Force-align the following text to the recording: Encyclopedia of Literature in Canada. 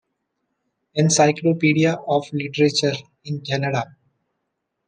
Encyclopedia 0.95 1.93
of 1.93 2.25
Literature 2.33 2.95
in 3.25 3.39
Canada. 3.41 3.83